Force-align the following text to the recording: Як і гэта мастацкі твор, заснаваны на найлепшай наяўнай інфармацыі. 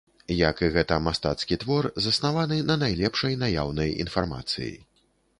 Як 0.33 0.61
і 0.67 0.67
гэта 0.75 0.95
мастацкі 1.07 1.57
твор, 1.63 1.87
заснаваны 2.05 2.57
на 2.69 2.77
найлепшай 2.83 3.35
наяўнай 3.43 3.93
інфармацыі. 4.05 4.71